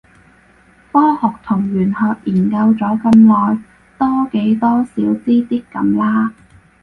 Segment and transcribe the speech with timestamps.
[0.91, 1.95] 科學同玄學
[2.25, 3.61] 研究咗咁耐，
[3.99, 6.33] 多幾多少知啲咁啦